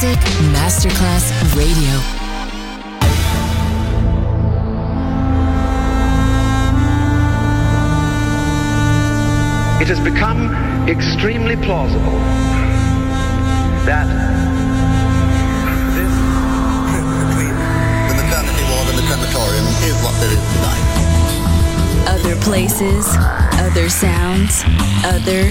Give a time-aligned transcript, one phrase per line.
[0.00, 0.20] Music
[0.54, 1.94] Masterclass Radio.
[9.82, 10.54] It has become
[10.88, 12.12] extremely plausible
[13.86, 14.06] that
[15.96, 16.14] this
[18.06, 20.84] The maternity ward and the crematorium is what there is tonight.
[22.06, 23.04] Other places,
[23.58, 24.62] other sounds,
[25.02, 25.50] other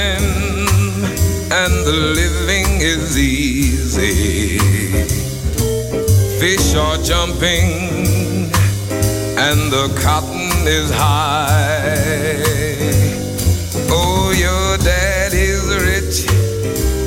[3.11, 4.57] is easy.
[6.39, 8.49] Fish are jumping
[9.37, 12.37] and the cotton is high.
[13.89, 16.25] Oh, your daddy's rich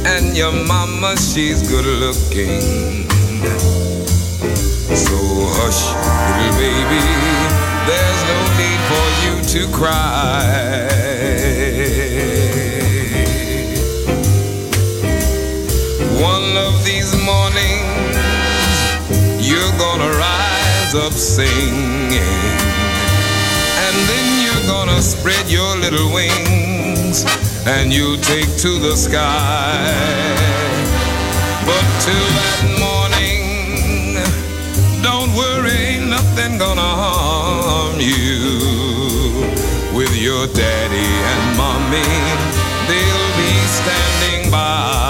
[0.07, 3.09] and your mama, she's good looking.
[4.95, 5.17] So
[5.57, 5.85] hush,
[6.37, 7.05] little baby,
[7.89, 11.14] there's no need for you to cry.
[20.95, 22.13] Up singing,
[23.85, 27.25] and then you're gonna spread your little wings,
[27.67, 29.91] and you'll take to the sky.
[31.67, 34.19] But till that morning,
[35.03, 39.47] don't worry, nothing gonna harm you.
[39.97, 42.07] With your daddy and mommy,
[42.89, 45.04] they'll be standing by.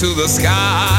[0.00, 0.89] To the sky.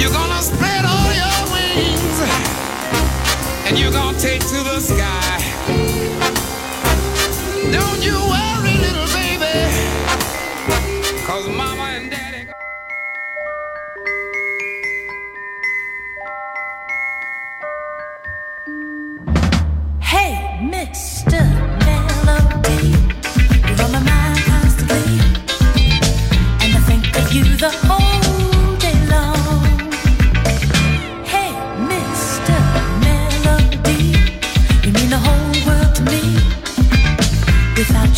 [0.00, 2.20] You're gonna spread all your wings,
[3.66, 5.42] and you're gonna take to the sky.
[7.70, 8.59] Don't you worry,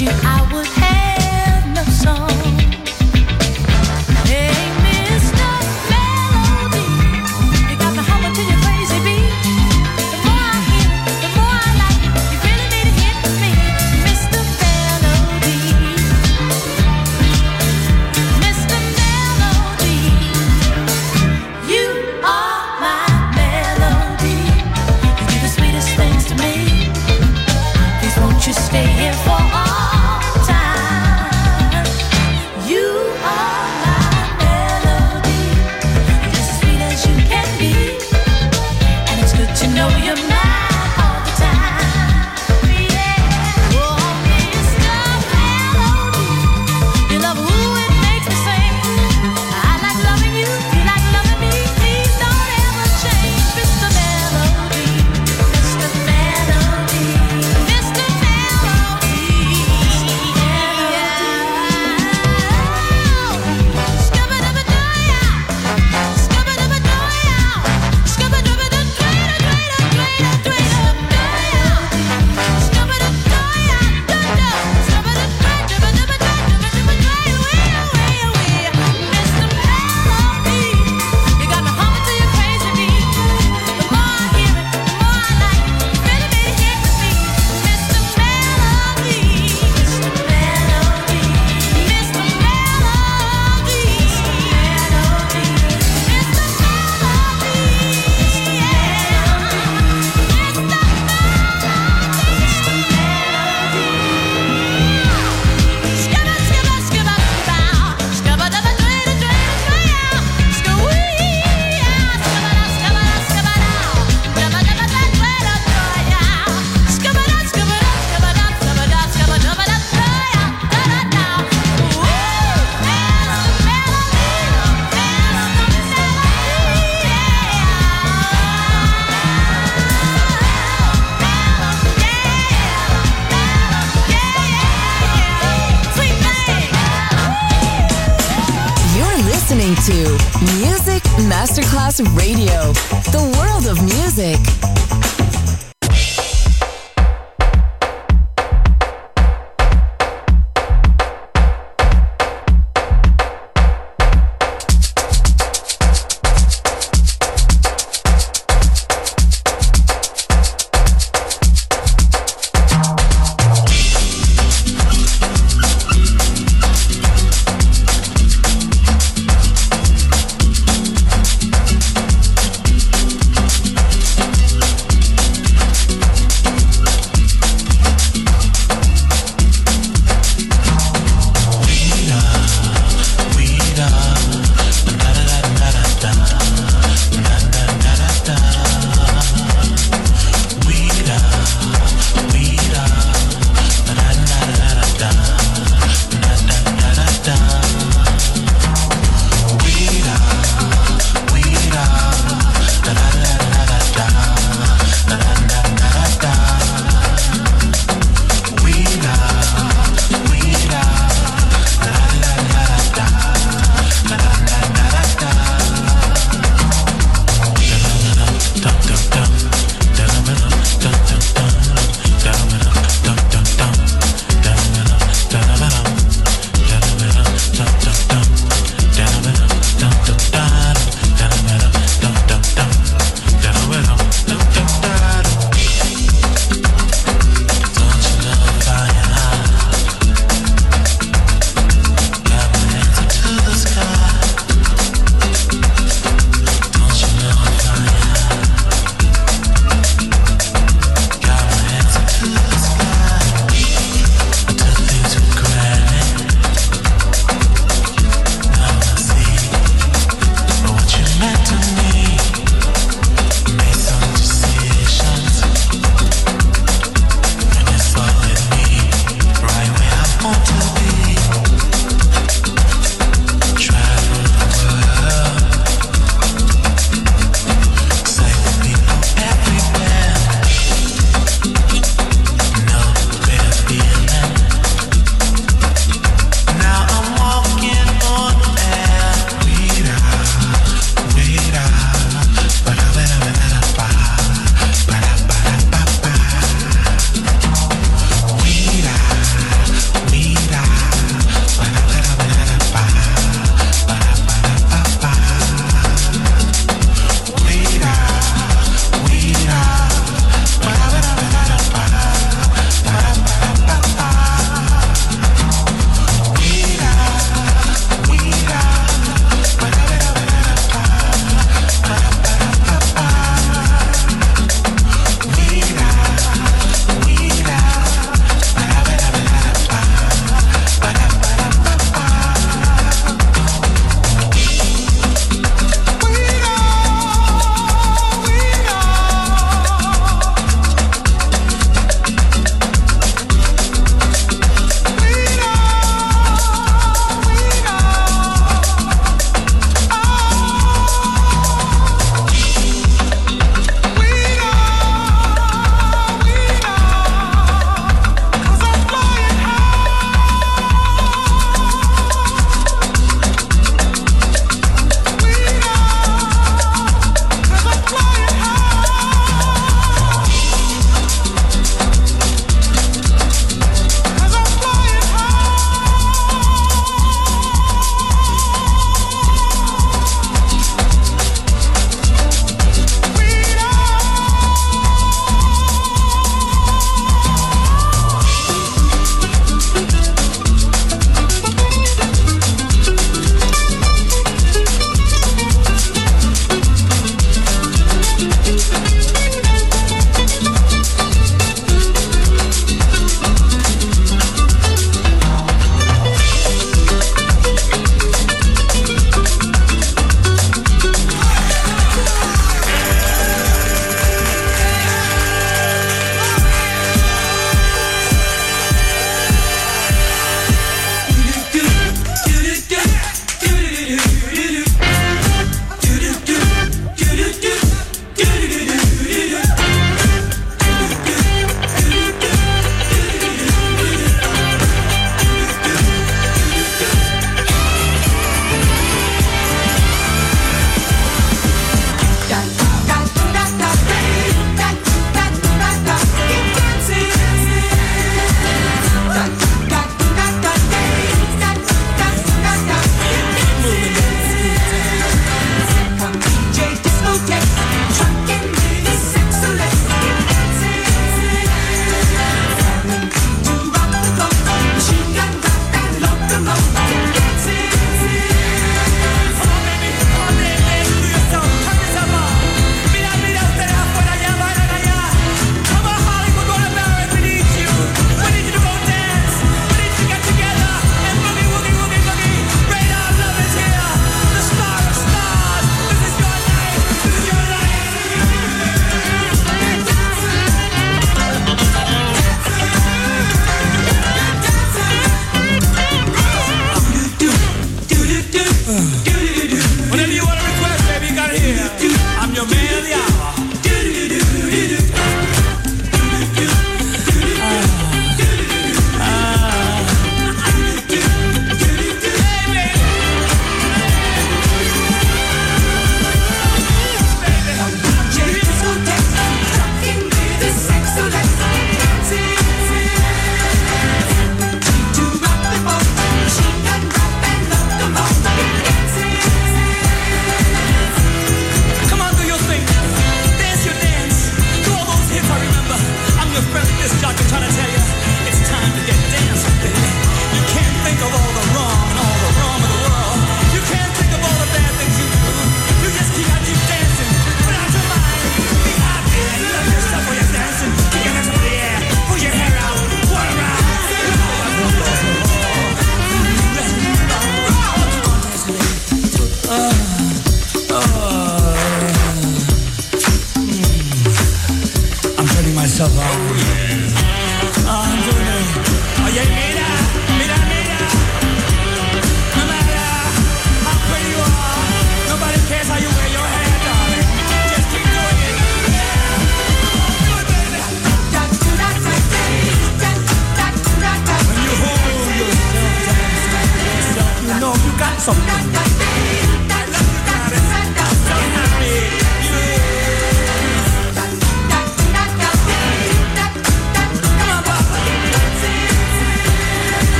[0.00, 0.75] you, I would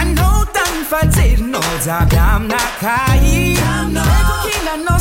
[0.00, 4.97] anao tany fajerinao jaby aminakay eko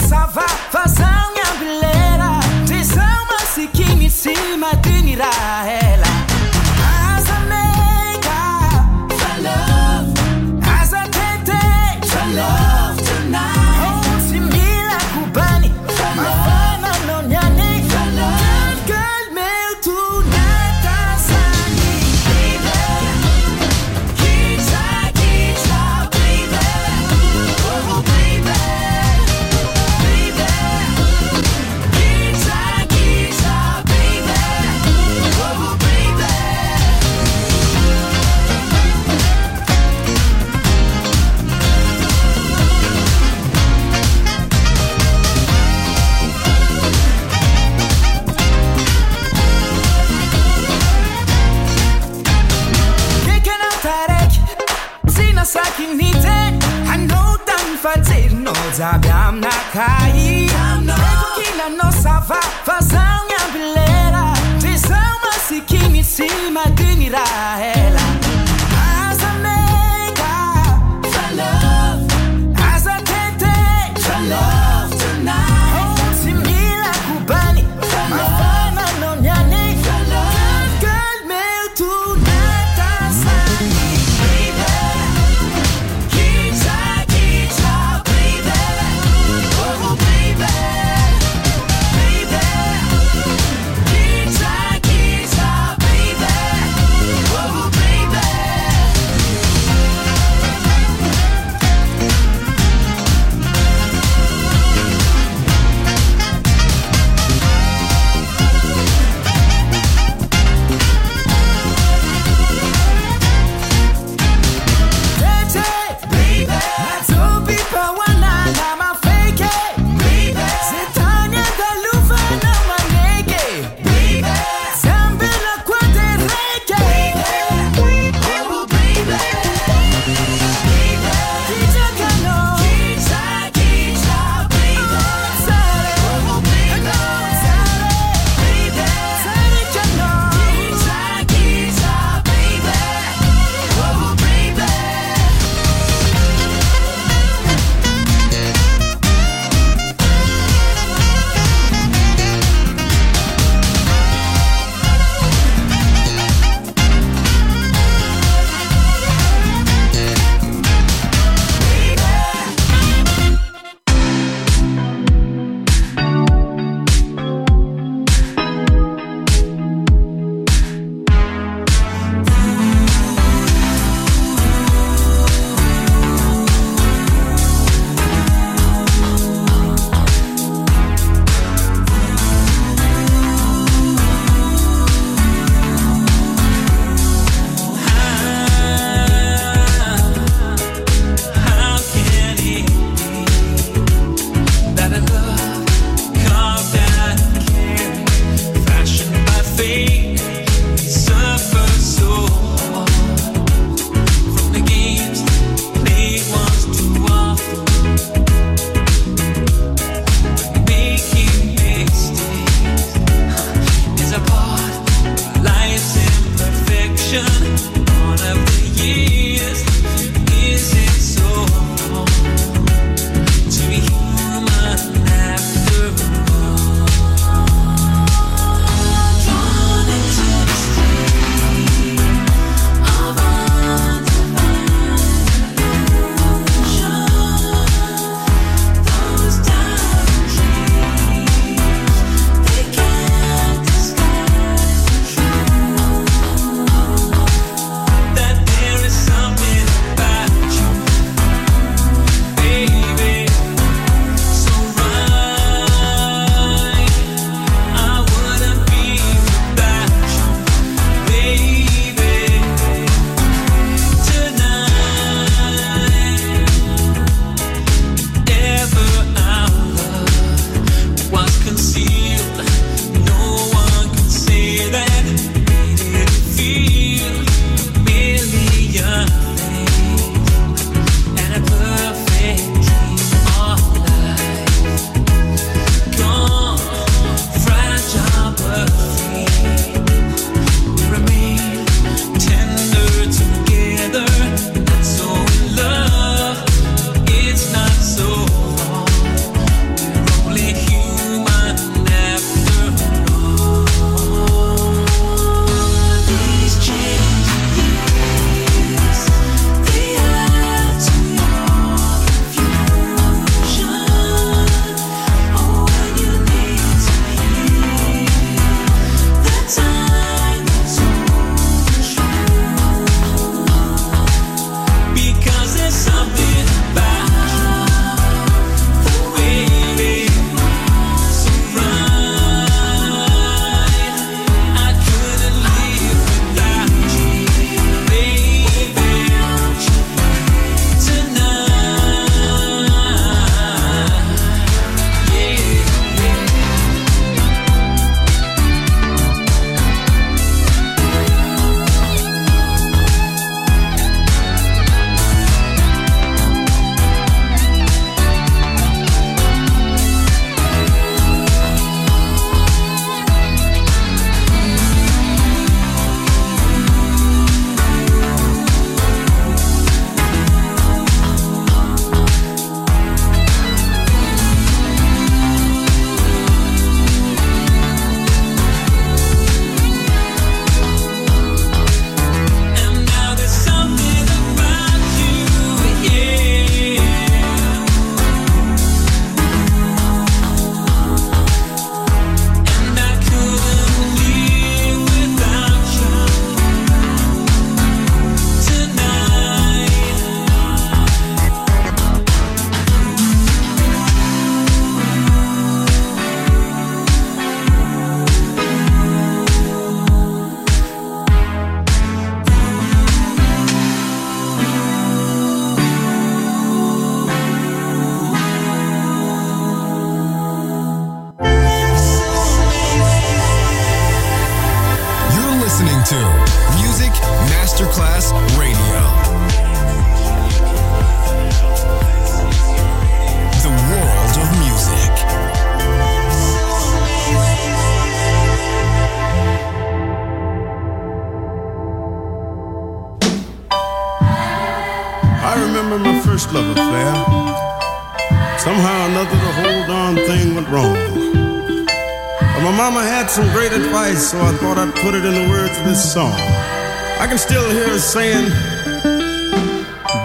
[457.18, 458.30] I'm still here saying,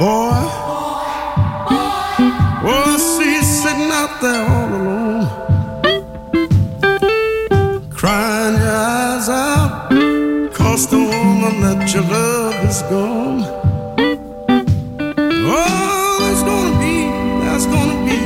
[0.01, 0.33] boy,
[2.65, 5.27] well, I see you sitting out there all alone,
[7.91, 9.91] crying your eyes out,
[10.55, 13.45] cause the woman that you love is gone.
[15.53, 17.11] Oh, there's gonna be,
[17.45, 18.21] there's gonna be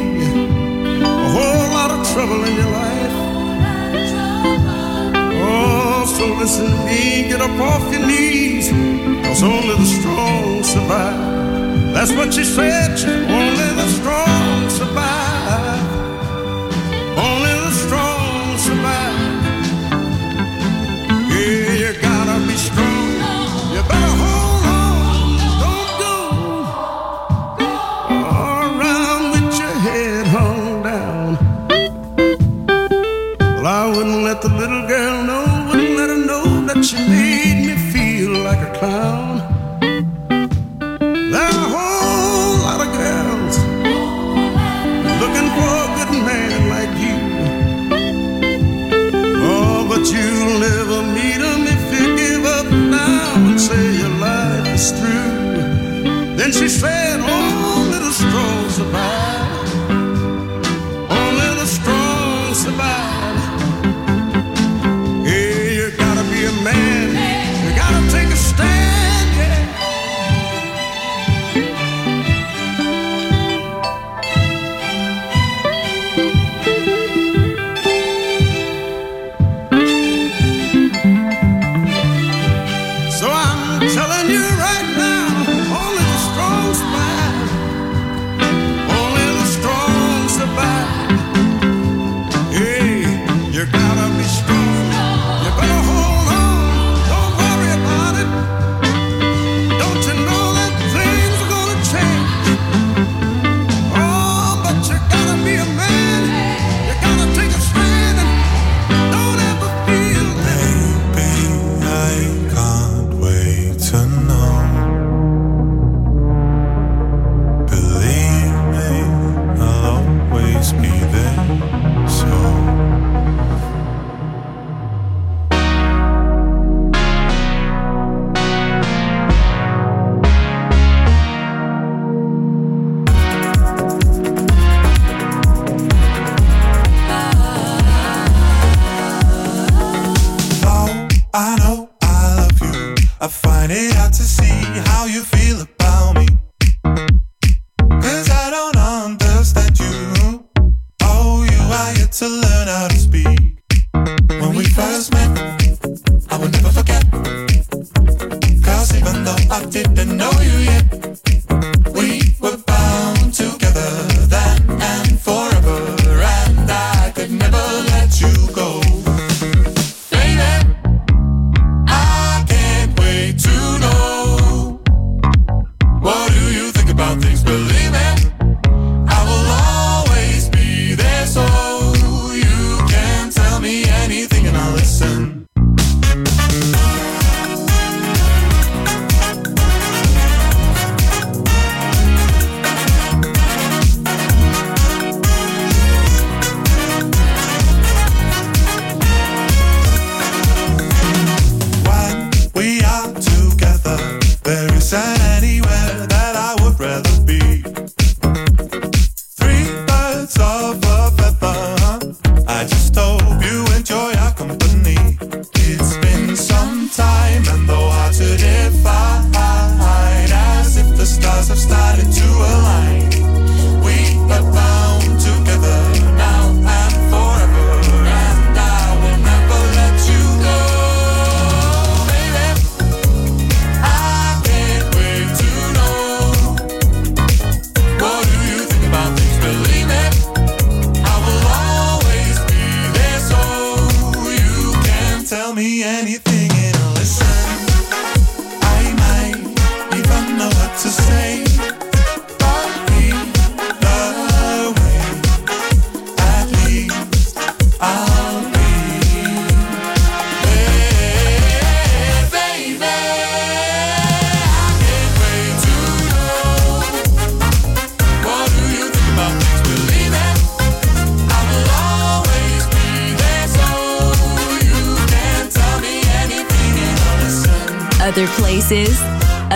[1.03, 3.15] a whole lot of trouble in your life.
[5.43, 8.26] Oh, so listen to me, get up off your knees.
[9.37, 11.93] Cause only the strong survive.
[11.93, 13.76] That's what she said, she only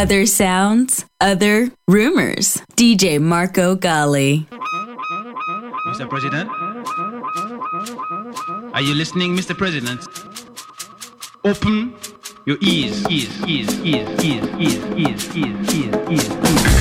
[0.00, 2.56] Other sounds, other rumors.
[2.74, 4.48] DJ Marco Gally.
[5.88, 6.08] Mr.
[6.08, 6.48] President?
[8.72, 9.54] Are you listening, Mr.
[9.54, 10.00] President?
[11.44, 11.94] Open
[12.46, 16.30] your ears, ears, ears, ears, ears, ears, ears, ears, ears, ears.
[16.30, 16.79] ears.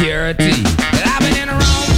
[0.00, 0.64] Security.
[0.78, 1.89] I've been in the wrong